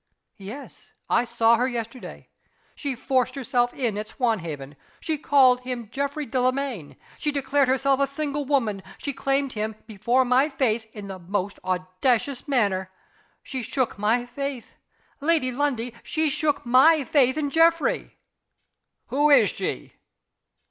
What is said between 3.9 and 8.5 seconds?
at Swanhaven. She called him Geoffrey Delamayn. She declared herself a single